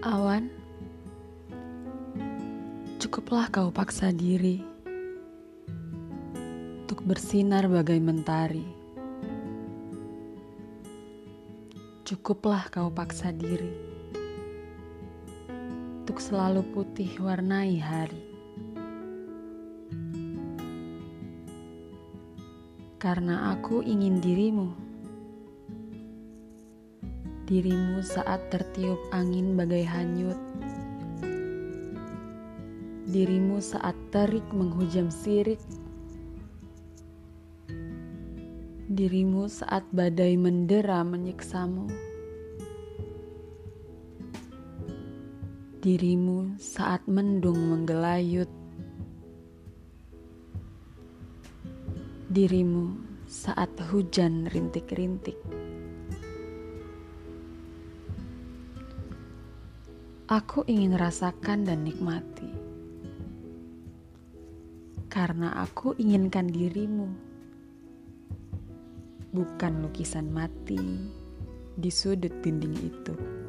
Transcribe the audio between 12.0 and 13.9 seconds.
Cukuplah kau paksa diri